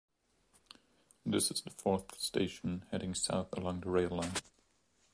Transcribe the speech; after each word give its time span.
This 1.27 1.51
is 1.51 1.61
the 1.61 1.69
fourth 1.69 2.19
station 2.19 2.85
heading 2.89 3.13
south 3.13 3.49
along 3.53 3.81
the 3.81 3.91
rail 3.91 4.09
line. 4.09 4.33